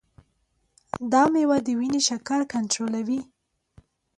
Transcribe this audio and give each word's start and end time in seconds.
دا 1.11 1.23
مېوه 1.33 1.57
د 1.65 1.67
وینې 1.79 2.01
شکر 2.07 2.41
کنټرولوي. 2.53 3.21